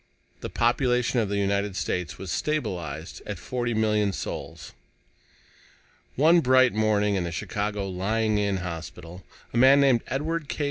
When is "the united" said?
1.29-1.75